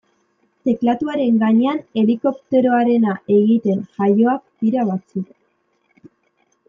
Teklatuaren 0.67 1.35
gainean 1.43 1.81
helikopteroarena 2.01 3.13
egiten 3.37 3.85
jaioak 4.01 4.43
dira 4.65 4.87
batzuk. 4.89 6.09